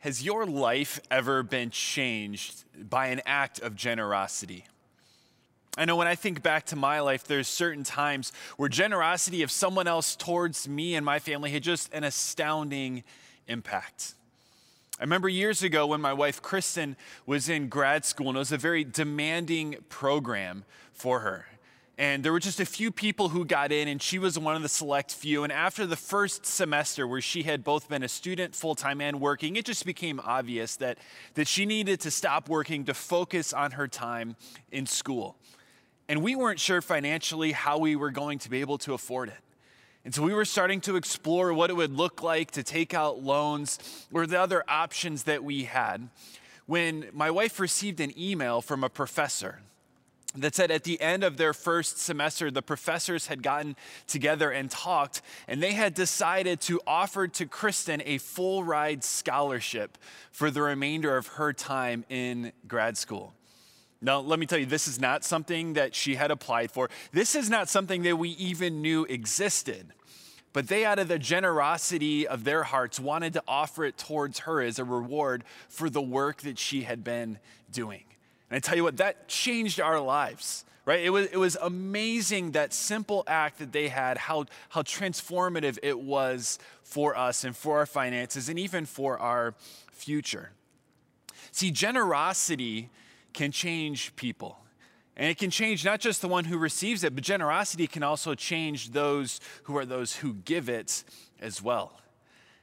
[0.00, 4.64] Has your life ever been changed by an act of generosity?
[5.78, 9.50] I know when I think back to my life, there's certain times where generosity of
[9.50, 13.04] someone else towards me and my family had just an astounding
[13.46, 14.14] impact.
[14.98, 18.52] I remember years ago when my wife Kristen was in grad school, and it was
[18.52, 21.46] a very demanding program for her.
[21.98, 24.62] And there were just a few people who got in, and she was one of
[24.62, 25.44] the select few.
[25.44, 29.18] And after the first semester, where she had both been a student full time and
[29.18, 30.98] working, it just became obvious that,
[31.34, 34.36] that she needed to stop working to focus on her time
[34.70, 35.36] in school.
[36.06, 39.40] And we weren't sure financially how we were going to be able to afford it.
[40.04, 43.22] And so we were starting to explore what it would look like to take out
[43.22, 46.08] loans or the other options that we had
[46.66, 49.60] when my wife received an email from a professor
[50.36, 54.70] that said at the end of their first semester, the professors had gotten together and
[54.70, 59.98] talked, and they had decided to offer to Kristen a full ride scholarship
[60.30, 63.34] for the remainder of her time in grad school.
[64.00, 66.90] Now, let me tell you, this is not something that she had applied for.
[67.12, 69.92] This is not something that we even knew existed.
[70.52, 74.62] But they, out of the generosity of their hearts, wanted to offer it towards her
[74.62, 77.38] as a reward for the work that she had been
[77.70, 78.04] doing.
[78.50, 81.00] And I tell you what, that changed our lives, right?
[81.00, 85.98] It was, it was amazing that simple act that they had, how, how transformative it
[85.98, 89.54] was for us and for our finances and even for our
[89.92, 90.50] future.
[91.50, 92.90] See, generosity
[93.32, 94.58] can change people.
[95.16, 98.34] And it can change not just the one who receives it, but generosity can also
[98.34, 101.04] change those who are those who give it
[101.40, 101.98] as well.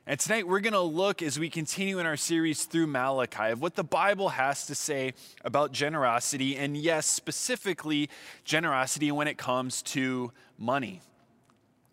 [0.05, 3.61] And tonight we're going to look as we continue in our series through Malachi of
[3.61, 5.13] what the Bible has to say
[5.45, 8.09] about generosity, and yes, specifically
[8.43, 10.99] generosity when it comes to money.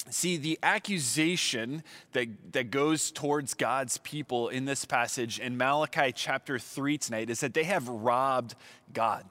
[0.08, 6.58] See, the accusation that, that goes towards God's people in this passage in Malachi chapter
[6.58, 8.56] 3 tonight is that they have robbed
[8.92, 9.24] God.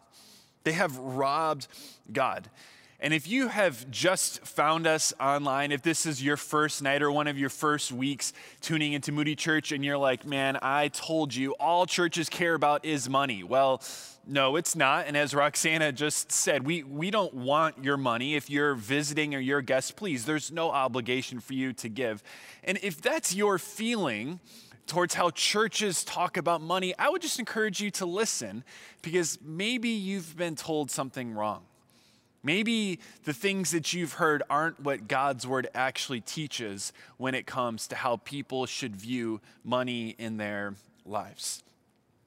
[0.64, 1.68] They have robbed
[2.14, 2.50] God.
[3.02, 7.10] And if you have just found us online, if this is your first night or
[7.12, 11.34] one of your first weeks tuning into Moody Church, and you're like, man, I told
[11.34, 13.42] you all churches care about is money.
[13.42, 13.82] Well,
[14.28, 15.08] no, it's not.
[15.08, 18.36] And as Roxana just said, we, we don't want your money.
[18.36, 22.22] If you're visiting or you're a guest, please, there's no obligation for you to give.
[22.66, 24.42] And if that's your feeling,
[24.88, 28.64] towards how churches talk about money, I would just encourage you to listen
[29.04, 31.64] because maybe you've been told something wrong.
[32.42, 37.88] Maybe the things that you've heard aren't what God's word actually teaches when it comes
[37.88, 41.64] to how people should view money in their lives.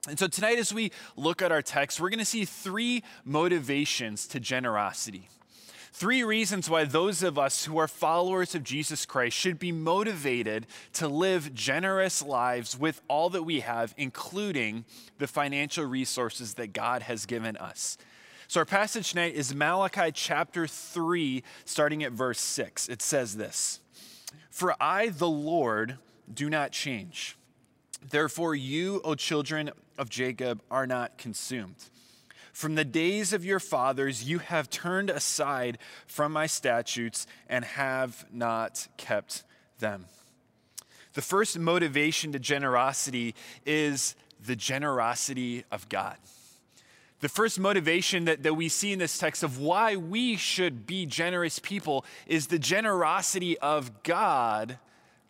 [0.09, 4.27] And so tonight, as we look at our text, we're going to see three motivations
[4.29, 5.29] to generosity.
[5.95, 10.67] Three reasons why those of us who are followers of Jesus Christ should be motivated
[10.95, 14.87] to live generous lives with all that we have, including
[15.19, 17.99] the financial resources that God has given us.
[18.53, 22.91] So, our passage tonight is Malachi chapter 3, starting at verse 6.
[22.91, 23.81] It says this
[24.51, 25.97] For I, the Lord,
[26.31, 27.39] do not change.
[28.07, 31.77] Therefore, you, O children of Jacob, are not consumed.
[32.53, 38.27] From the days of your fathers, you have turned aside from my statutes and have
[38.31, 39.45] not kept
[39.79, 40.05] them.
[41.15, 43.35] The first motivation to generosity
[43.65, 44.15] is
[44.45, 46.19] the generosity of God
[47.23, 51.07] the first motivation that, that we see in this text of why we should be
[51.07, 54.77] generous people is the generosity of God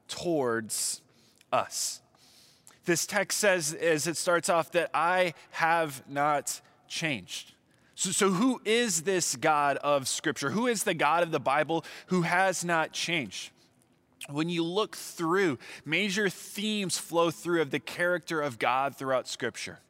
[0.08, 1.02] towards
[1.52, 2.00] us.
[2.86, 7.52] This text says, as it starts off, that I have not changed.
[7.94, 10.50] So, so, who is this God of Scripture?
[10.50, 13.50] Who is the God of the Bible who has not changed?
[14.30, 19.80] When you look through, major themes flow through of the character of God throughout Scripture.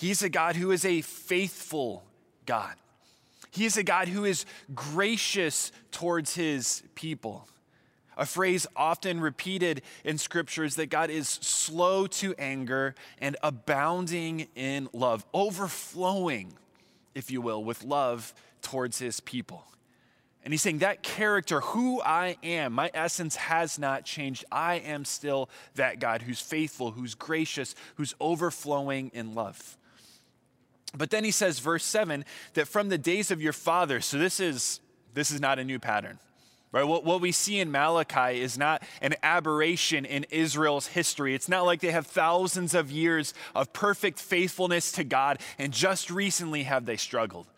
[0.00, 2.04] He's a God who is a faithful
[2.46, 2.74] God.
[3.50, 7.46] He is a God who is gracious towards his people.
[8.16, 14.48] A phrase often repeated in scripture is that God is slow to anger and abounding
[14.54, 16.54] in love, overflowing,
[17.14, 18.32] if you will, with love
[18.62, 19.66] towards his people.
[20.42, 24.46] And he's saying that character, who I am, my essence has not changed.
[24.50, 29.76] I am still that God who's faithful, who's gracious, who's overflowing in love.
[30.96, 34.40] But then he says, verse 7, that from the days of your fathers, so this
[34.40, 34.80] is,
[35.14, 36.18] this is not a new pattern.
[36.72, 36.84] Right?
[36.84, 41.34] What, what we see in Malachi is not an aberration in Israel's history.
[41.34, 46.10] It's not like they have thousands of years of perfect faithfulness to God and just
[46.10, 47.48] recently have they struggled.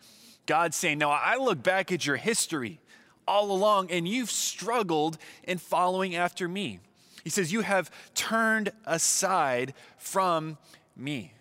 [0.47, 2.79] God's saying, No, I look back at your history
[3.27, 6.79] all along and you've struggled in following after me.
[7.23, 10.57] He says, You have turned aside from
[10.95, 11.33] me.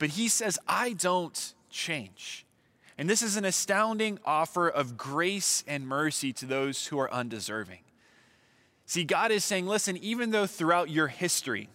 [0.00, 2.46] But he says, I don't change.
[2.96, 7.80] And this is an astounding offer of grace and mercy to those who are undeserving.
[8.86, 11.68] See, God is saying, listen, even though throughout your history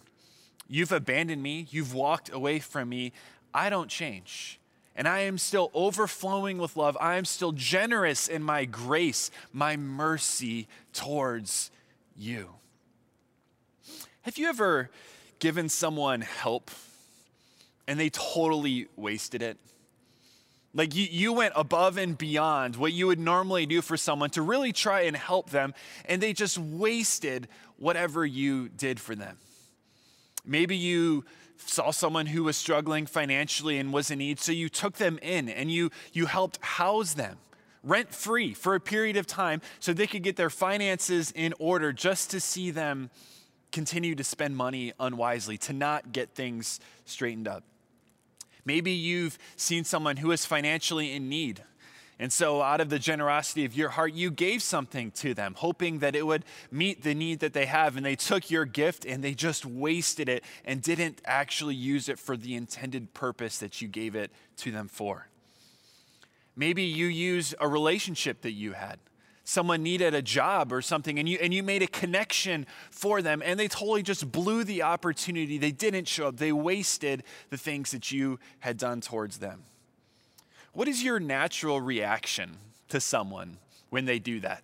[0.67, 3.13] you've abandoned me, you've walked away from me,
[3.53, 4.59] I don't change.
[4.95, 6.97] And I am still overflowing with love.
[6.99, 11.69] I am still generous in my grace, my mercy towards
[12.17, 12.55] you.
[14.23, 14.89] Have you ever
[15.37, 16.71] given someone help
[17.87, 19.57] and they totally wasted it?
[20.73, 24.41] Like you, you went above and beyond what you would normally do for someone to
[24.41, 25.73] really try and help them,
[26.05, 27.47] and they just wasted
[27.77, 29.37] whatever you did for them.
[30.45, 31.23] Maybe you
[31.57, 35.47] saw someone who was struggling financially and was in need, so you took them in
[35.47, 37.37] and you, you helped house them
[37.85, 41.93] rent free for a period of time so they could get their finances in order
[41.93, 43.09] just to see them
[43.71, 47.63] continue to spend money unwisely, to not get things straightened up.
[48.65, 51.63] Maybe you've seen someone who is financially in need.
[52.17, 55.99] And so, out of the generosity of your heart, you gave something to them, hoping
[55.99, 57.97] that it would meet the need that they have.
[57.97, 62.17] And they took your gift and they just wasted it and didn't actually use it
[62.17, 65.27] for the intended purpose that you gave it to them for.
[66.55, 68.97] Maybe you use a relationship that you had
[69.45, 73.41] someone needed a job or something and you, and you made a connection for them
[73.45, 75.57] and they totally just blew the opportunity.
[75.57, 79.63] They didn't show up, they wasted the things that you had done towards them.
[80.73, 82.57] What is your natural reaction
[82.89, 83.57] to someone
[83.91, 84.63] when they do that?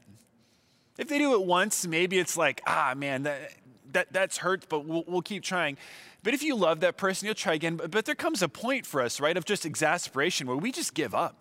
[0.98, 3.54] If they do it once, maybe it's like, ah, man, that,
[3.94, 5.78] that, that's hurt, but we'll, we'll keep trying.
[6.24, 7.78] But if you love that person, you'll try again.
[7.78, 10.94] But, but there comes a point for us, right, of just exasperation where we just
[10.94, 11.38] give up.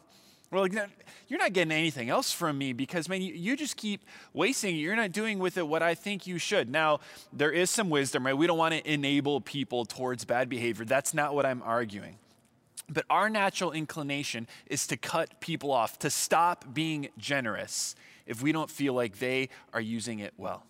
[0.50, 0.72] We're like,
[1.28, 4.74] you're not getting anything else from me because, man, you, you just keep wasting.
[4.74, 6.68] You're not doing with it what I think you should.
[6.68, 6.98] Now,
[7.32, 8.36] there is some wisdom, right?
[8.36, 10.84] We don't want to enable people towards bad behavior.
[10.84, 12.16] That's not what I'm arguing.
[12.88, 17.94] But our natural inclination is to cut people off, to stop being generous
[18.26, 20.64] if we don't feel like they are using it well.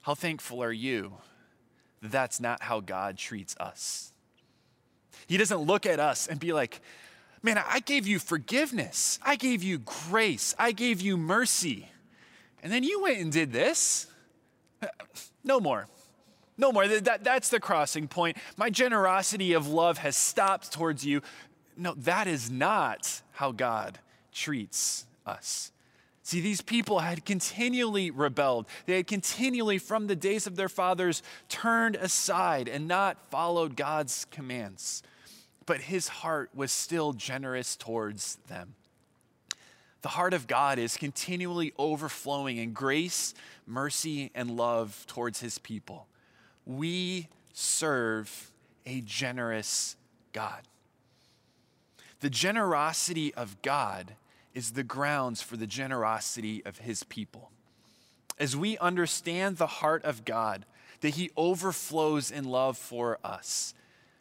[0.00, 1.12] How thankful are you
[2.00, 4.10] that that's not how God treats us?
[5.26, 6.80] He doesn't look at us and be like,
[7.42, 9.18] Man, I gave you forgiveness.
[9.22, 10.54] I gave you grace.
[10.58, 11.88] I gave you mercy.
[12.62, 14.06] And then you went and did this.
[15.44, 15.86] No more.
[16.56, 16.88] No more.
[16.88, 18.36] That, that's the crossing point.
[18.56, 21.22] My generosity of love has stopped towards you.
[21.76, 24.00] No, that is not how God
[24.32, 25.70] treats us.
[26.24, 28.66] See, these people had continually rebelled.
[28.84, 34.26] They had continually, from the days of their fathers, turned aside and not followed God's
[34.30, 35.02] commands
[35.68, 38.74] but his heart was still generous towards them.
[40.00, 43.34] The heart of God is continually overflowing in grace,
[43.66, 46.06] mercy, and love towards his people.
[46.64, 48.50] We serve
[48.86, 49.96] a generous
[50.32, 50.62] God.
[52.20, 54.14] The generosity of God
[54.54, 57.50] is the grounds for the generosity of his people.
[58.38, 60.64] As we understand the heart of God,
[61.02, 63.74] that he overflows in love for us,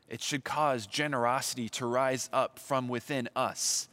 [0.09, 3.89] it should cause generosity to rise up from within us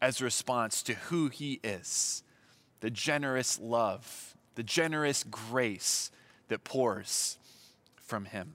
[0.00, 2.22] as a response to who He is
[2.80, 6.10] the generous love, the generous grace
[6.48, 7.38] that pours
[7.96, 8.54] from Him.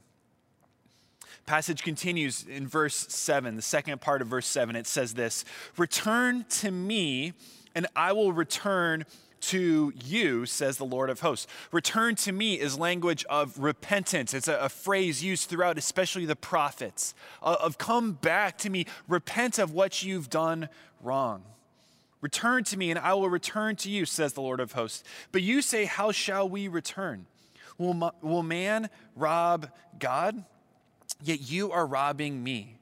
[1.46, 4.76] Passage continues in verse 7, the second part of verse 7.
[4.76, 5.46] It says this
[5.78, 7.32] Return to me,
[7.74, 9.06] and I will return
[9.42, 11.48] to you, says the Lord of hosts.
[11.72, 14.34] Return to me is language of repentance.
[14.34, 18.86] It's a, a phrase used throughout, especially the prophets, of, of come back to me,
[19.08, 20.70] repent of what you've done
[21.02, 21.44] wrong.
[22.22, 25.04] Return to me, and I will return to you, says the Lord of hosts.
[25.32, 27.28] But you say, How shall we return?
[27.78, 30.44] Will, will man rob God?
[31.24, 32.78] Yet you are robbing me.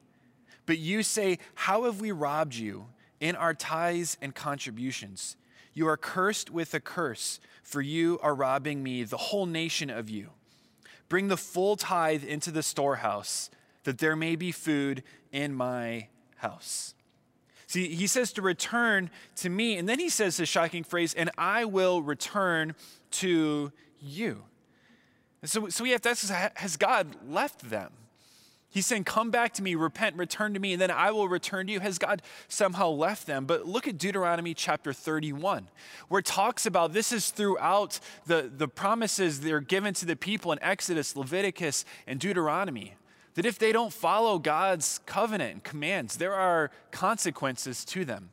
[0.66, 2.88] But you say, How have we robbed you
[3.20, 5.36] in our tithes and contributions?
[5.76, 10.10] You are cursed with a curse, for you are robbing me, the whole nation of
[10.10, 10.30] you.
[11.10, 13.52] Bring the full tithe into the storehouse,
[13.84, 16.96] that there may be food in my house.
[17.68, 21.30] See, he says to return to me, and then he says the shocking phrase, and
[21.38, 22.74] I will return
[23.12, 24.44] to you.
[25.44, 27.92] so, so we have to ask, has God left them?
[28.76, 31.68] He's saying, Come back to me, repent, return to me, and then I will return
[31.68, 31.80] to you.
[31.80, 33.46] Has God somehow left them?
[33.46, 35.70] But look at Deuteronomy chapter 31,
[36.10, 40.18] where it talks about this is throughout the, the promises that are given to the
[40.18, 42.96] people in Exodus, Leviticus, and Deuteronomy.
[43.36, 48.32] That if they don't follow God's covenant and commands, there are consequences to them.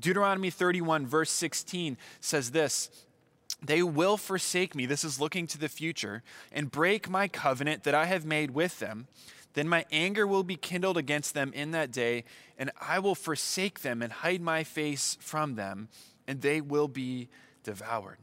[0.00, 2.88] Deuteronomy 31, verse 16 says this
[3.62, 4.86] they will forsake me.
[4.86, 6.22] This is looking to the future
[6.52, 9.08] and break my covenant that I have made with them.
[9.58, 12.22] Then my anger will be kindled against them in that day,
[12.58, 15.88] and I will forsake them and hide my face from them,
[16.28, 17.28] and they will be
[17.64, 18.18] devoured.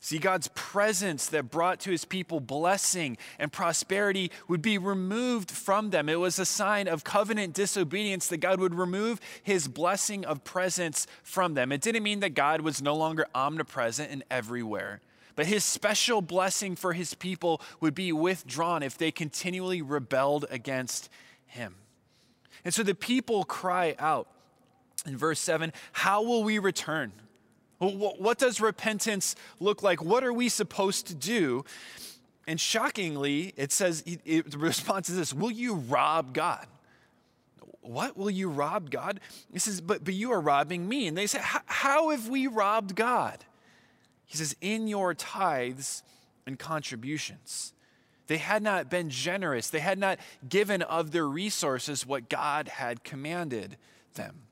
[0.00, 5.90] See, God's presence that brought to his people blessing and prosperity would be removed from
[5.90, 6.08] them.
[6.08, 11.06] It was a sign of covenant disobedience that God would remove his blessing of presence
[11.22, 11.70] from them.
[11.70, 15.00] It didn't mean that God was no longer omnipresent and everywhere,
[15.36, 21.08] but his special blessing for his people would be withdrawn if they continually rebelled against
[21.46, 21.76] him.
[22.64, 24.28] And so the people cry out
[25.06, 27.12] in verse 7 How will we return?
[27.78, 30.02] What does repentance look like?
[30.02, 31.64] What are we supposed to do?
[32.46, 36.66] And shockingly, it says, it, the response is this Will you rob God?
[37.82, 39.20] What will you rob God?
[39.52, 41.06] He says, But, but you are robbing me.
[41.06, 43.44] And they say, How have we robbed God?
[44.26, 46.02] He says, In your tithes
[46.46, 47.72] and contributions.
[48.26, 50.18] They had not been generous, they had not
[50.48, 53.76] given of their resources what God had commanded
[54.14, 54.42] them.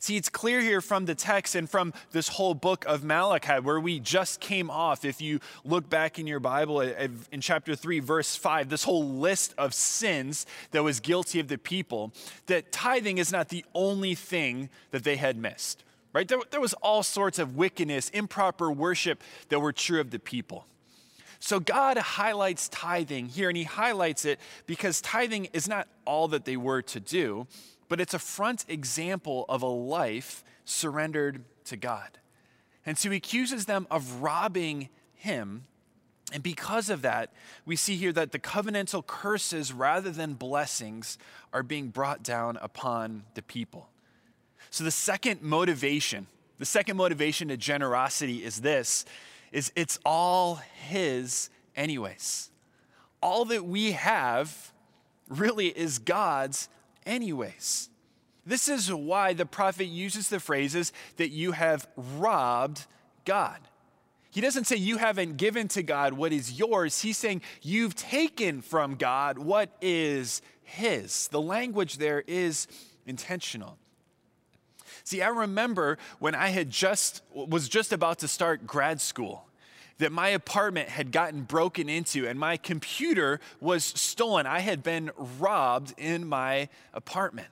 [0.00, 3.80] See, it's clear here from the text and from this whole book of Malachi, where
[3.80, 5.04] we just came off.
[5.04, 8.84] If you look back in your Bible eh, eh, in chapter 3, verse 5, this
[8.84, 12.12] whole list of sins that was guilty of the people,
[12.46, 16.26] that tithing is not the only thing that they had missed, right?
[16.26, 20.66] There, there was all sorts of wickedness, improper worship that were true of the people.
[21.40, 26.46] So God highlights tithing here, and He highlights it because tithing is not all that
[26.46, 27.46] they were to do
[27.88, 32.18] but it's a front example of a life surrendered to God.
[32.86, 35.66] And so he accuses them of robbing him.
[36.32, 37.32] And because of that,
[37.64, 41.18] we see here that the covenantal curses rather than blessings
[41.52, 43.88] are being brought down upon the people.
[44.74, 46.26] So the second motivation,
[46.58, 49.04] the second motivation to generosity is this
[49.52, 50.56] is it's all
[50.88, 52.50] his anyways.
[53.22, 54.72] All that we have
[55.28, 56.68] really is God's
[57.06, 57.88] anyways.
[58.44, 62.84] This is why the prophet uses the phrases that you have robbed
[63.24, 63.60] God.
[64.32, 67.00] He doesn't say you haven't given to God what is yours.
[67.00, 71.28] He's saying you've taken from God what is his.
[71.28, 72.66] The language there is
[73.06, 73.78] intentional.
[75.04, 79.46] See, I remember when I had just was just about to start grad school
[79.98, 84.46] that my apartment had gotten broken into and my computer was stolen.
[84.46, 87.48] I had been robbed in my apartment.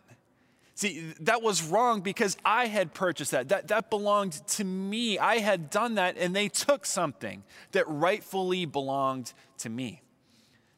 [0.74, 3.50] See, that was wrong because I had purchased that.
[3.50, 5.18] That, that belonged to me.
[5.18, 10.02] I had done that, and they took something that rightfully belonged to me.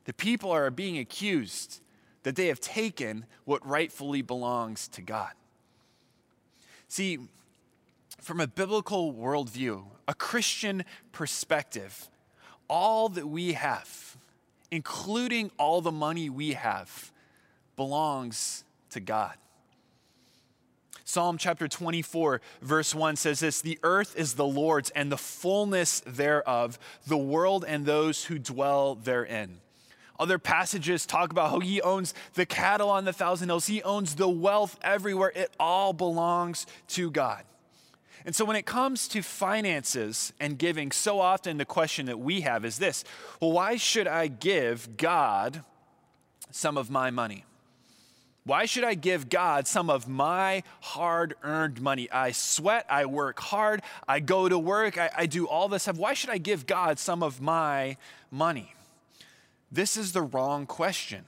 [0.05, 1.81] The people are being accused
[2.25, 5.33] that they have taken what rightfully belongs to God.
[6.95, 7.19] See,
[8.21, 12.09] from a biblical worldview, a Christian perspective,
[12.69, 14.17] all that we have,
[14.71, 17.11] including all the money we have,
[17.75, 19.35] belongs to God.
[21.03, 25.99] Psalm chapter 24, verse 1 says this The earth is the Lord's and the fullness
[26.07, 29.59] thereof, the world and those who dwell therein.
[30.19, 34.15] Other passages talk about how he owns the cattle on the thousand hills, he owns
[34.15, 35.33] the wealth everywhere.
[35.35, 37.43] It all belongs to God.
[38.25, 42.41] And so when it comes to finances and giving, so often the question that we
[42.43, 43.05] have is this
[43.41, 45.63] well, why should I give God
[46.51, 47.45] some of my money?
[48.47, 52.11] Why should I give God some of my hard earned money?
[52.11, 55.97] I sweat, I work hard, I go to work, I, I, do all this stuff.
[55.97, 57.97] Why should I give God some of my
[58.31, 58.75] money?
[59.75, 61.25] This is the wrong question.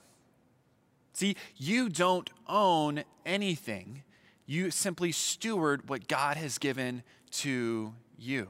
[1.14, 4.04] See, you don't own anything
[4.46, 8.48] you simply steward what God has given to you.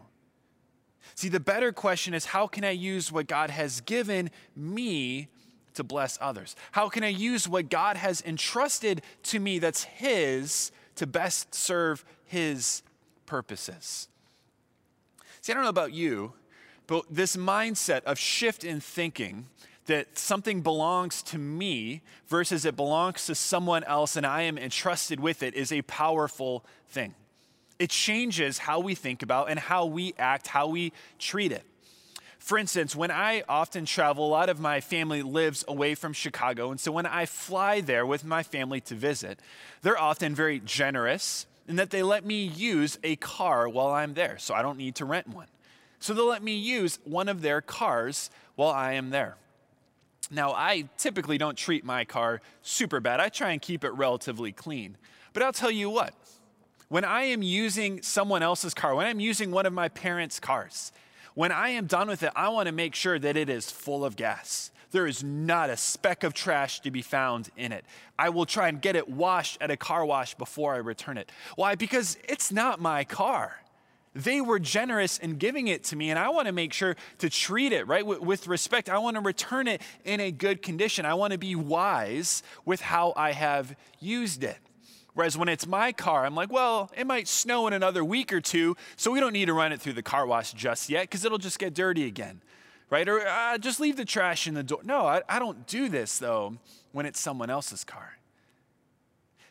[1.14, 5.28] See, the better question is how can I use what God has given me
[5.72, 6.56] to bless others?
[6.72, 12.04] How can I use what God has entrusted to me that's His to best serve
[12.26, 12.82] His
[13.24, 14.08] purposes?
[15.40, 16.34] See, I don't know about you,
[16.86, 19.46] but this mindset of shift in thinking
[19.86, 25.20] that something belongs to me versus it belongs to someone else and I am entrusted
[25.20, 27.14] with it is a powerful thing.
[27.78, 31.64] It changes how we think about and how we act, how we treat it.
[32.38, 36.70] For instance, when I often travel, a lot of my family lives away from Chicago.
[36.70, 39.40] And so when I fly there with my family to visit,
[39.82, 44.38] they're often very generous in that they let me use a car while I'm there.
[44.38, 45.48] So I don't need to rent one.
[45.98, 49.36] So they'll let me use one of their cars while I am there.
[50.30, 53.20] Now, I typically don't treat my car super bad.
[53.20, 54.96] I try and keep it relatively clean.
[55.32, 56.14] But I'll tell you what,
[56.88, 60.92] When I am using someone else's car, when I'm using one of my parents' cars,
[61.34, 64.04] when I am done with it, I want to make sure that it is full
[64.04, 64.70] of gas.
[64.92, 67.84] There is not a speck of trash to be found in it.
[68.16, 71.32] I will try and get it washed at a car wash before I return it.
[71.56, 71.74] Why?
[71.74, 73.60] Because it's not my car.
[74.16, 77.28] They were generous in giving it to me, and I want to make sure to
[77.28, 78.88] treat it, right, with respect.
[78.88, 81.04] I want to return it in a good condition.
[81.04, 84.56] I want to be wise with how I have used it.
[85.12, 88.40] Whereas when it's my car, I'm like, well, it might snow in another week or
[88.40, 91.26] two, so we don't need to run it through the car wash just yet because
[91.26, 92.40] it'll just get dirty again,
[92.88, 93.06] right?
[93.06, 94.80] Or uh, just leave the trash in the door.
[94.82, 96.56] No, I, I don't do this though
[96.92, 98.16] when it's someone else's car.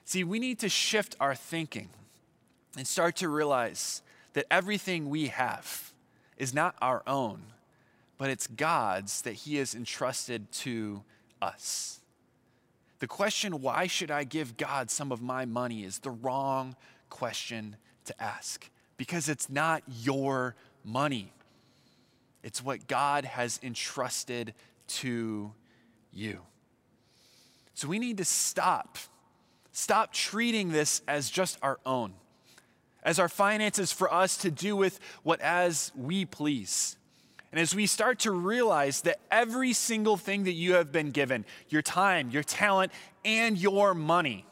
[0.05, 1.89] See, we need to shift our thinking
[2.77, 4.01] and start to realize
[4.35, 5.93] that everything we have
[6.37, 7.41] is not our own,
[8.17, 11.03] but it's God's that He has entrusted to
[11.41, 12.01] us.
[12.99, 16.75] The question, why should I give God some of my money, is the wrong
[17.09, 21.31] question to ask because it's not your money.
[22.43, 24.53] It's what God has entrusted
[24.87, 25.53] to
[26.11, 26.41] you.
[27.73, 28.97] So we need to stop.
[29.71, 32.13] Stop treating this as just our own
[33.05, 36.97] as our finances for us to do with what as we please.
[37.51, 41.45] And as we start to realize that every single thing that you have been given,
[41.69, 42.91] your time, your talent,
[43.23, 44.45] and your money,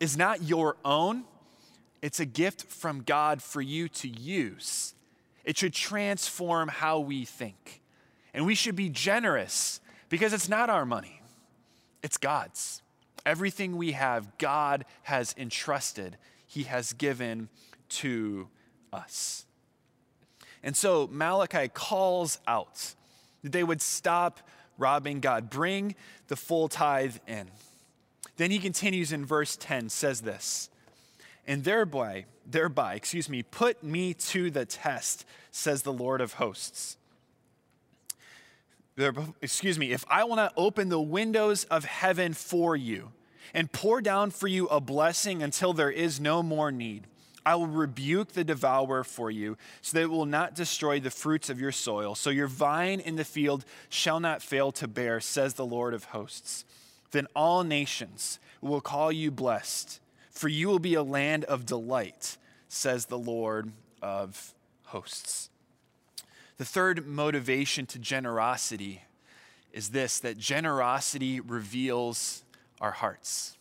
[0.00, 1.22] is not your own,
[2.02, 4.94] it's a gift from God for you to use.
[5.44, 7.80] It should transform how we think.
[8.34, 11.22] And we should be generous because it's not our money,
[12.02, 12.82] it's God's.
[13.24, 16.16] Everything we have, God has entrusted,
[16.48, 17.48] He has given
[17.96, 18.48] to
[18.92, 19.46] us.
[20.62, 22.94] And so Malachi calls out
[23.42, 24.40] that they would stop
[24.78, 25.94] robbing God, bring
[26.28, 27.50] the full tithe in.
[28.36, 30.70] Then he continues in verse 10, says this,
[31.46, 36.96] and thereby, thereby, excuse me, put me to the test, says the Lord of hosts.
[39.40, 43.12] Excuse me, if I will not open the windows of heaven for you
[43.54, 47.06] and pour down for you a blessing until there is no more need,
[47.44, 51.50] I will rebuke the devourer for you, so that it will not destroy the fruits
[51.50, 52.14] of your soil.
[52.14, 56.04] So your vine in the field shall not fail to bear, says the Lord of
[56.04, 56.64] hosts.
[57.10, 60.00] Then all nations will call you blessed,
[60.30, 62.36] for you will be a land of delight,
[62.68, 65.50] says the Lord of hosts.
[66.58, 69.02] The third motivation to generosity
[69.72, 72.44] is this that generosity reveals
[72.80, 73.56] our hearts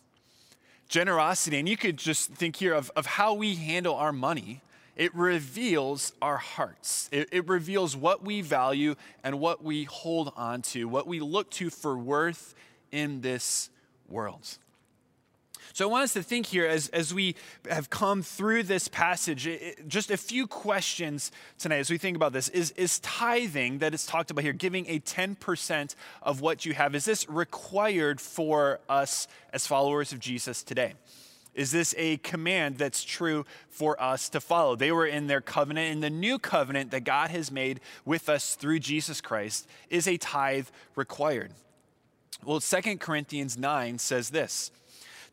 [0.91, 4.61] generosity, and you could just think here of, of how we handle our money,
[4.97, 7.09] it reveals our hearts.
[7.11, 11.49] It, it, reveals what we value and what we hold on to, what we look
[11.51, 12.53] to for worth
[12.91, 13.69] in this
[14.09, 14.57] world.
[15.73, 17.35] So I want us to think here as, as we
[17.69, 22.33] have come through this passage, it, just a few questions tonight as we think about
[22.33, 22.49] this.
[22.49, 26.95] Is, is tithing that is talked about here, giving a 10% of what you have,
[26.95, 30.93] is this required for us as followers of Jesus today?
[31.53, 34.75] Is this a command that's true for us to follow?
[34.75, 38.55] They were in their covenant, and the new covenant that God has made with us
[38.55, 41.51] through Jesus Christ is a tithe required.
[42.43, 44.71] Well, 2 Corinthians 9 says this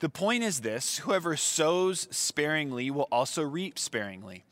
[0.00, 4.44] the point is this whoever sows sparingly will also reap sparingly.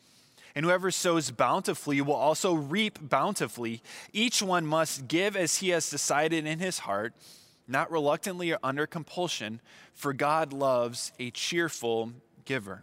[0.55, 3.83] And whoever sows bountifully will also reap bountifully.
[4.13, 7.13] Each one must give as he has decided in his heart,
[7.69, 9.61] not reluctantly or under compulsion,
[9.93, 12.13] for God loves a cheerful
[12.47, 12.83] giver.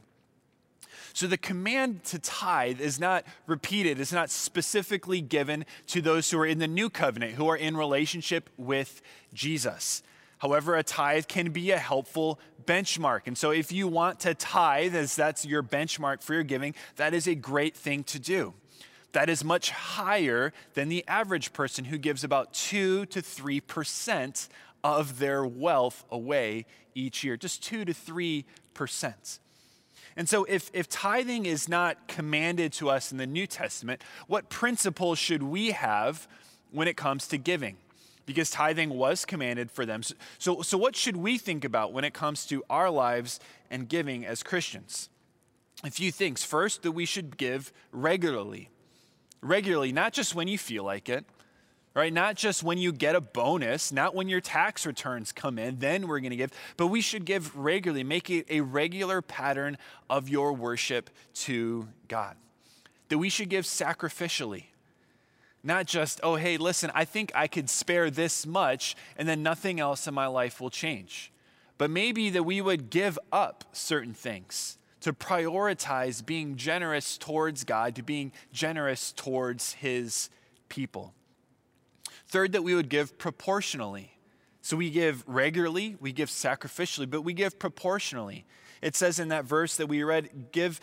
[1.14, 6.40] So the command to tithe is not repeated, it's not specifically given to those who
[6.40, 9.02] are in the new covenant, who are in relationship with
[9.34, 10.04] Jesus.
[10.44, 13.22] However, a tithe can be a helpful benchmark.
[13.28, 17.14] And so, if you want to tithe, as that's your benchmark for your giving, that
[17.14, 18.54] is a great thing to do.
[19.14, 24.50] That is much higher than the average person who gives about 2 to 3%
[24.84, 29.40] of their wealth away each year, just 2 to 3%.
[30.18, 34.50] And so, if, if tithing is not commanded to us in the New Testament, what
[34.50, 36.28] principles should we have
[36.70, 37.78] when it comes to giving?
[38.26, 40.02] Because tithing was commanded for them.
[40.38, 44.26] So, so, what should we think about when it comes to our lives and giving
[44.26, 45.10] as Christians?
[45.84, 46.44] A few things.
[46.44, 48.70] First, that we should give regularly.
[49.42, 51.26] Regularly, not just when you feel like it,
[51.94, 52.14] right?
[52.14, 56.08] Not just when you get a bonus, not when your tax returns come in, then
[56.08, 58.04] we're going to give, but we should give regularly.
[58.04, 59.78] Make it a regular pattern
[60.10, 62.36] of your worship to God.
[63.10, 64.66] That we should give sacrificially
[65.64, 69.80] not just, oh, hey, listen, I think I could spare this much and then nothing
[69.80, 71.32] else in my life will change.
[71.78, 77.96] But maybe that we would give up certain things to prioritize being generous towards God,
[77.96, 80.30] to being generous towards his
[80.70, 81.14] people.
[82.28, 84.18] Third, that we would give proportionally.
[84.62, 88.46] So we give regularly, we give sacrificially, but we give proportionally.
[88.82, 90.80] It says in that verse that we read, give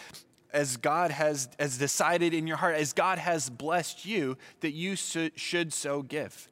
[0.52, 4.96] as God has, has decided in your heart, as God has blessed you, that you
[4.96, 6.48] should so give.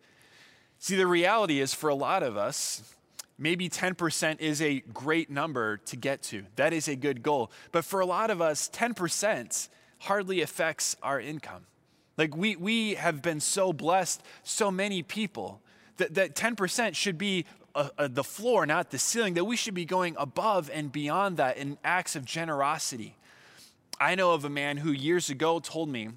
[0.79, 2.95] See, the reality is for a lot of us,
[3.39, 6.45] maybe 10% is a great number to get to.
[6.57, 7.51] That is a good goal.
[7.73, 11.67] But for a lot of us, 10% hardly affects our income.
[12.17, 15.61] Like we, we have been so blessed, so many people,
[15.97, 19.75] that, that 10% should be a, a, the floor, not the ceiling, that we should
[19.75, 23.17] be going above and beyond that in acts of generosity.
[24.01, 26.11] I know of a man who years ago told me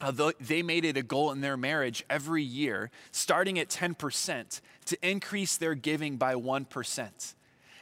[0.00, 5.08] uh, they made it a goal in their marriage every year, starting at 10%, to
[5.08, 7.34] increase their giving by 1%.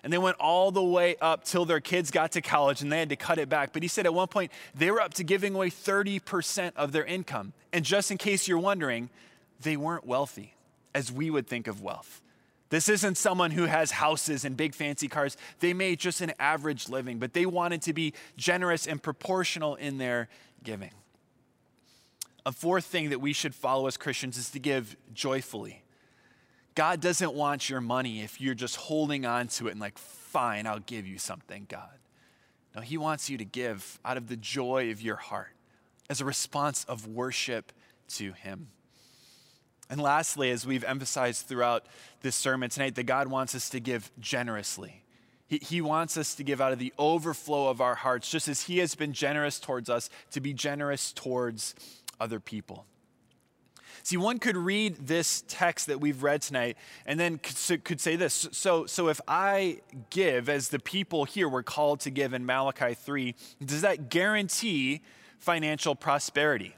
[0.04, 2.98] And they went all the way up till their kids got to college and they
[2.98, 3.72] had to cut it back.
[3.72, 7.04] But he said at one point they were up to giving away 30% of their
[7.04, 7.54] income.
[7.72, 9.08] And just in case you're wondering,
[9.62, 10.54] they weren't wealthy
[10.94, 12.20] as we would think of wealth.
[12.70, 15.36] This isn't someone who has houses and big fancy cars.
[15.60, 19.98] They made just an average living, but they wanted to be generous and proportional in
[19.98, 20.28] their
[20.62, 20.90] giving.
[22.46, 25.82] A fourth thing that we should follow as Christians is to give joyfully.
[26.74, 30.66] God doesn't want your money if you're just holding on to it and like, fine,
[30.66, 31.98] I'll give you something, God.
[32.74, 35.54] No, He wants you to give out of the joy of your heart
[36.10, 37.72] as a response of worship
[38.08, 38.68] to Him.
[39.90, 41.86] And lastly, as we've emphasized throughout
[42.22, 45.02] this sermon tonight, that God wants us to give generously.
[45.46, 48.62] He, he wants us to give out of the overflow of our hearts, just as
[48.62, 51.74] He has been generous towards us, to be generous towards
[52.18, 52.86] other people.
[54.02, 58.48] See, one could read this text that we've read tonight and then could say this.
[58.52, 62.92] So, so if I give, as the people here were called to give in Malachi
[62.92, 65.00] 3, does that guarantee
[65.38, 66.76] financial prosperity?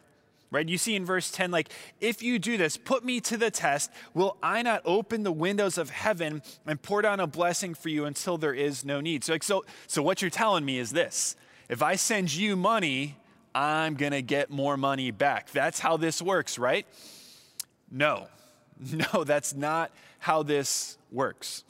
[0.51, 0.69] Right?
[0.69, 1.69] You see in verse 10, like,
[2.01, 5.79] if you do this, put me to the test, will I not open the windows
[5.79, 9.25] of heaven and pour down a blessing for you until there is no need?
[9.25, 11.37] So, like, so, so what you're telling me is this
[11.69, 13.17] if I send you money,
[13.55, 15.51] I'm going to get more money back.
[15.51, 16.87] That's how this works, right?
[17.91, 18.29] No,
[19.15, 21.65] no, that's not how this works.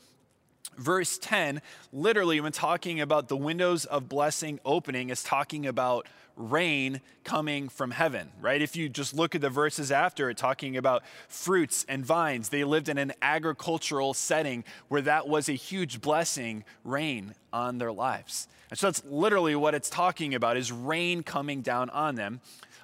[0.76, 1.62] Verse 10,
[1.92, 7.90] literally, when talking about the windows of blessing opening, is talking about rain coming from
[7.90, 8.60] heaven, right?
[8.60, 12.62] If you just look at the verses after it, talking about fruits and vines, they
[12.62, 18.48] lived in an agricultural setting where that was a huge blessing, rain on their lives.
[18.70, 22.40] And so that's literally what it's talking about is rain coming down on them.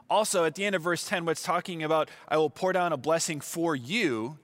[0.08, 2.96] Also, at the end of verse 10, what's talking about, I will pour down a
[2.96, 4.38] blessing for you.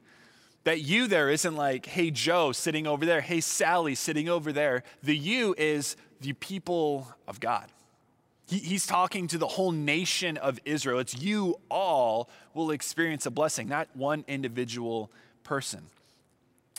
[0.65, 4.83] That you there isn't like, hey, Joe sitting over there, hey, Sally sitting over there.
[5.03, 7.71] The you is the people of God.
[8.49, 10.99] He, he's talking to the whole nation of Israel.
[10.99, 15.11] It's you all will experience a blessing, not one individual
[15.45, 15.87] person.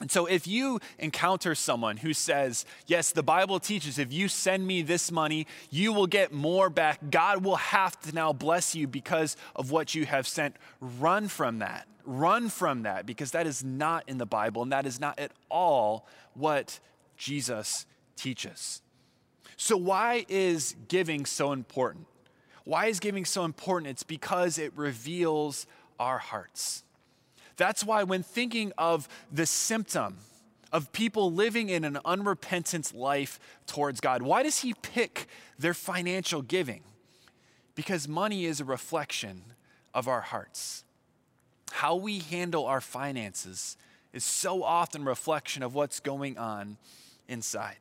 [0.02, 4.66] And so, if you encounter someone who says, Yes, the Bible teaches if you send
[4.66, 8.88] me this money, you will get more back, God will have to now bless you
[8.88, 11.86] because of what you have sent, run from that.
[12.06, 15.32] Run from that because that is not in the Bible and that is not at
[15.52, 16.80] all what
[17.18, 18.82] Jesus teaches.
[19.62, 22.08] So, why is giving so important?
[22.64, 23.92] Why is giving so important?
[23.92, 25.68] It's because it reveals
[26.00, 26.86] our hearts.
[27.58, 30.20] That's why, when thinking of the symptom
[30.72, 36.42] of people living in an unrepentant life towards God, why does He pick their financial
[36.42, 36.84] giving?
[37.76, 39.42] Because money is a reflection
[39.94, 40.86] of our hearts.
[41.72, 43.76] How we handle our finances
[44.14, 46.78] is so often a reflection of what's going on
[47.28, 47.76] inside.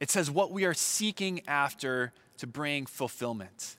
[0.00, 3.76] It says what we are seeking after to bring fulfillment.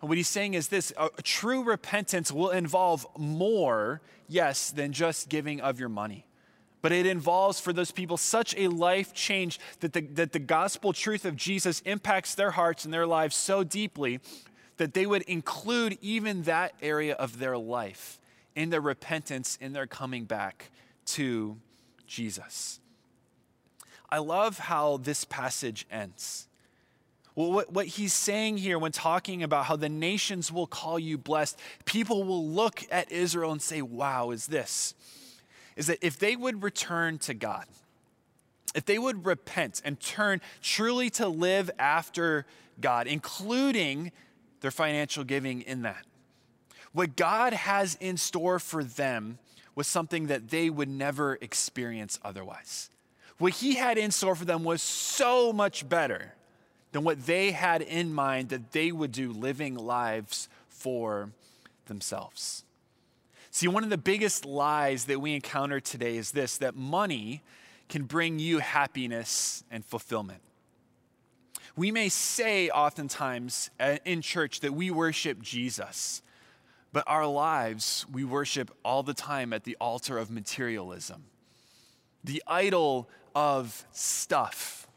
[0.00, 5.28] And what he's saying is this a, true repentance will involve more, yes, than just
[5.28, 6.26] giving of your money.
[6.82, 10.92] But it involves for those people such a life change that the, that the gospel
[10.92, 14.20] truth of Jesus impacts their hearts and their lives so deeply
[14.76, 18.20] that they would include even that area of their life
[18.54, 20.70] in their repentance, in their coming back
[21.06, 21.56] to
[22.06, 22.80] Jesus.
[24.10, 26.46] I love how this passage ends.
[27.34, 31.18] Well, what, what he's saying here when talking about how the nations will call you
[31.18, 34.94] blessed, people will look at Israel and say, wow, is this?
[35.76, 37.66] Is that if they would return to God,
[38.74, 42.46] if they would repent and turn truly to live after
[42.80, 44.12] God, including
[44.60, 46.04] their financial giving in that,
[46.92, 49.38] what God has in store for them
[49.74, 52.90] was something that they would never experience otherwise.
[53.38, 56.34] What he had in store for them was so much better
[56.92, 61.30] than what they had in mind that they would do living lives for
[61.86, 62.64] themselves.
[63.50, 67.42] See, one of the biggest lies that we encounter today is this that money
[67.88, 70.40] can bring you happiness and fulfillment.
[71.76, 76.22] We may say oftentimes uh, in church that we worship Jesus,
[76.92, 81.24] but our lives we worship all the time at the altar of materialism,
[82.24, 84.88] the idol of stuff,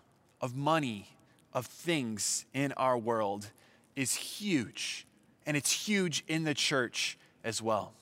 [0.42, 1.10] of money,
[1.54, 3.52] of things in our world
[3.96, 5.06] is huge,
[5.46, 7.94] and it's huge in the church as well.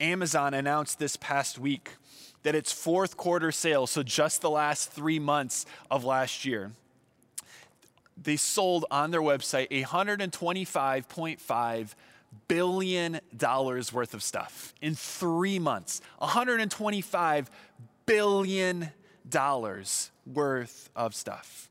[0.00, 1.92] Amazon announced this past week
[2.42, 6.72] that its fourth quarter sales, so just the last three months of last year,
[8.20, 11.94] they sold on their website $125.5
[12.48, 16.00] billion dollars worth of stuff in three months.
[16.20, 17.46] $125
[18.06, 18.90] billion
[20.26, 21.68] worth of stuff.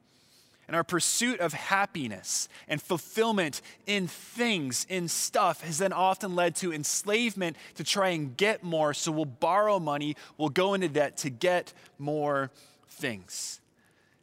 [0.68, 6.56] And our pursuit of happiness and fulfillment in things, in stuff, has then often led
[6.58, 8.94] to enslavement to try and get more.
[8.94, 12.52] So we'll borrow money, we'll go into debt to get more
[12.88, 13.60] things.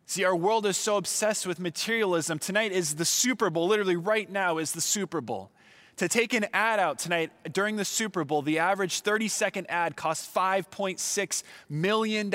[0.07, 2.39] See, our world is so obsessed with materialism.
[2.39, 3.69] Tonight is the Super Bowl.
[3.69, 5.51] Literally, right now is the Super Bowl.
[5.99, 9.97] To take an ad out tonight during the Super Bowl, the average 30 second ad
[9.97, 12.31] costs $5.6 million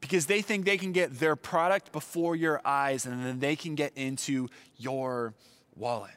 [0.00, 3.74] because they think they can get their product before your eyes and then they can
[3.74, 4.48] get into
[4.78, 5.34] your
[5.76, 6.16] wallet.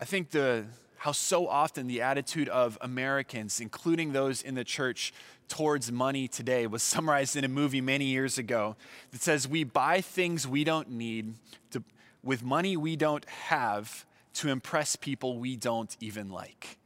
[0.00, 0.64] I think the
[0.96, 5.12] how so often the attitude of Americans, including those in the church,
[5.48, 8.76] towards money today was summarized in a movie many years ago
[9.10, 11.34] that says we buy things we don't need
[11.72, 11.82] to,
[12.22, 16.78] with money we don't have to impress people we don't even like.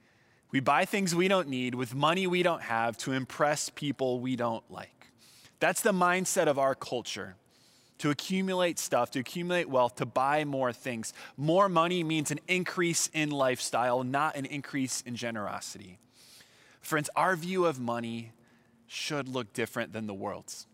[0.51, 4.37] We buy things we don't need with money we don't have to impress people we
[4.37, 5.11] don't like.
[5.59, 7.37] That's the mindset of our culture
[7.99, 11.13] to accumulate stuff, to accumulate wealth, to buy more things.
[11.37, 15.99] More money means an increase in lifestyle, not an increase in generosity.
[16.81, 18.33] Friends, our view of money
[18.87, 20.67] should look different than the world's.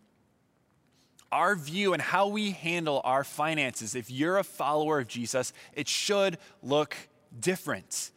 [1.31, 5.87] Our view and how we handle our finances, if you're a follower of Jesus, it
[5.87, 6.95] should look
[7.39, 8.11] different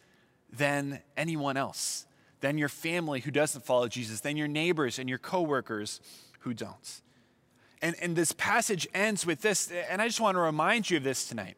[0.52, 2.06] than anyone else,
[2.40, 6.00] than your family who doesn't follow Jesus, than your neighbors and your coworkers
[6.40, 7.00] who don't.
[7.82, 11.04] And, and this passage ends with this, and I just want to remind you of
[11.04, 11.56] this tonight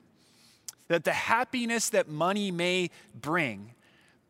[0.88, 3.74] that the happiness that money may bring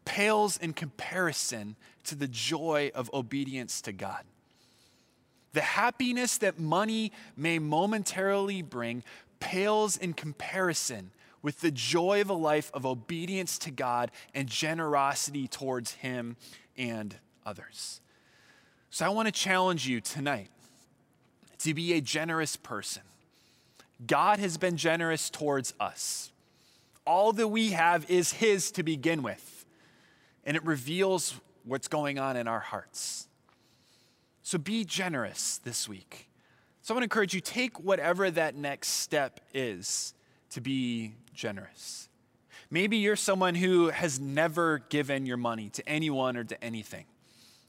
[0.04, 4.24] pales in comparison to the joy of obedience to God.
[5.52, 9.02] The happiness that money may momentarily bring
[9.40, 11.10] pales in comparison
[11.42, 16.36] with the joy of a life of obedience to God and generosity towards Him
[16.76, 18.00] and others.
[18.90, 20.48] So I want to challenge you tonight
[21.58, 23.02] to be a generous person.
[24.06, 26.32] God has been generous towards us.
[27.06, 29.64] All that we have is His to begin with,
[30.44, 33.28] and it reveals what's going on in our hearts.
[34.46, 36.28] So be generous this week.
[36.80, 40.14] So I want to encourage you take whatever that next step is
[40.50, 42.08] to be generous.
[42.70, 47.06] Maybe you're someone who has never given your money to anyone or to anything.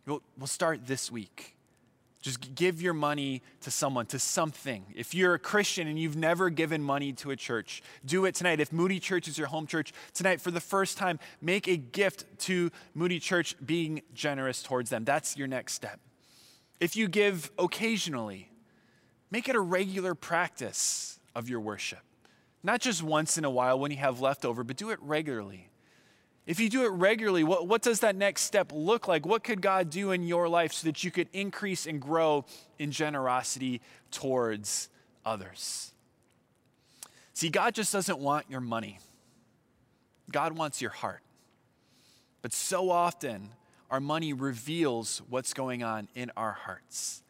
[0.06, 1.56] We'll, we'll start this week.
[2.22, 4.86] Just give your money to someone, to something.
[4.96, 8.60] If you're a Christian and you've never given money to a church, do it tonight.
[8.60, 12.26] If Moody Church is your home church, tonight for the first time, make a gift
[12.42, 15.06] to Moody Church, being generous towards them.
[15.06, 16.00] That's your next step.
[16.80, 18.52] If you give occasionally,
[19.32, 22.00] make it a regular practice of your worship.
[22.64, 25.70] Not just once in a while when you have leftover, but do it regularly.
[26.46, 29.26] If you do it regularly, what, what does that next step look like?
[29.26, 32.46] What could God do in your life so that you could increase and grow
[32.80, 34.90] in generosity towards
[35.26, 35.92] others?
[37.34, 39.00] See, God just doesn't want your money,
[40.32, 41.22] God wants your heart.
[42.42, 43.50] But so often,
[43.90, 47.24] our money reveals what's going on in our hearts.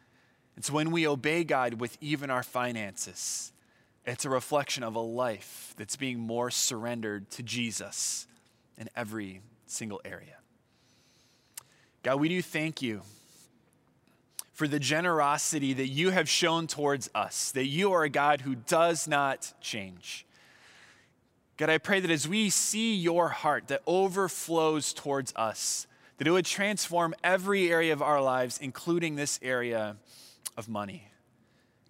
[0.55, 3.51] It's when we obey God with even our finances,
[4.05, 8.25] it's a reflection of a life that's being more surrendered to Jesus
[8.77, 10.37] in every single area.
[12.03, 13.01] God, we do thank you
[14.53, 18.55] for the generosity that you have shown towards us, that you are a God who
[18.55, 20.25] does not change.
[21.57, 25.85] God, I pray that as we see your heart that overflows towards us,
[26.17, 29.97] that it would transform every area of our lives, including this area
[30.55, 31.07] of money.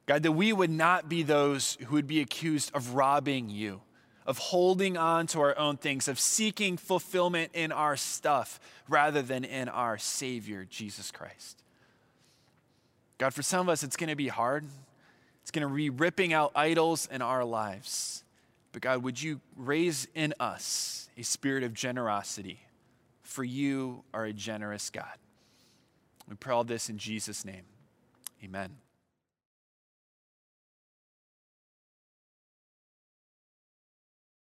[0.06, 3.82] God, that we would not be those who would be accused of robbing you
[4.28, 8.60] of holding on to our own things, of seeking fulfillment in our stuff
[8.90, 11.64] rather than in our Savior, Jesus Christ.
[13.18, 14.66] God, for some of us, it's going to be hard.
[15.42, 18.26] It's going to be ripping out idols in our lives.
[18.74, 22.60] But God, would you raise in us a spirit of generosity?
[23.38, 25.16] For you are a generous God.
[26.28, 27.66] We pray all this in Jesus' name.
[28.44, 28.78] Amen.